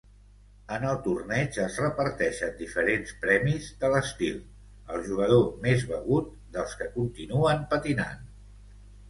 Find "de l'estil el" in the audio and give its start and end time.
3.83-5.05